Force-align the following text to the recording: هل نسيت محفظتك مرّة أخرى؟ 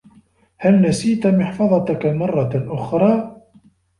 هل 0.57 0.81
نسيت 0.81 1.27
محفظتك 1.27 2.05
مرّة 2.05 2.65
أخرى؟ 2.75 3.41